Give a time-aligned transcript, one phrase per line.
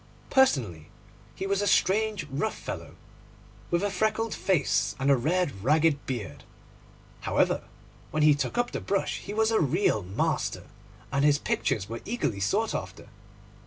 [0.31, 0.87] Personally
[1.35, 2.95] he was a strange rough fellow,
[3.69, 6.43] with a freckled face and a red ragged beard.
[7.19, 7.65] However,
[8.09, 10.63] when he took up the brush he was a real master,
[11.11, 13.09] and his pictures were eagerly sought after.